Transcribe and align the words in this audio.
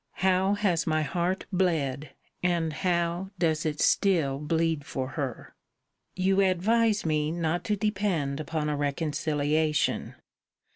How 0.25 0.55
has 0.55 0.87
my 0.87 1.03
heart 1.03 1.45
bled, 1.53 2.15
and 2.41 2.73
how 2.73 3.29
does 3.37 3.67
it 3.67 3.79
still 3.79 4.39
bleed 4.39 4.83
for 4.83 5.09
her! 5.09 5.53
You 6.15 6.41
advise 6.41 7.05
me 7.05 7.29
not 7.29 7.63
to 7.65 7.75
depend 7.75 8.39
upon 8.39 8.67
a 8.67 8.75
reconciliation. 8.75 10.15